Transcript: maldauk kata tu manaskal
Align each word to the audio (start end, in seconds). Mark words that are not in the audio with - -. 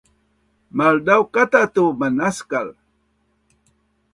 maldauk 0.77 1.27
kata 1.35 1.61
tu 1.75 1.83
manaskal 1.99 2.67